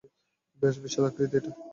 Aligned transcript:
বেশ 0.61 0.75
বিশালাকৃতির 0.83 1.37
এটা! 1.39 1.51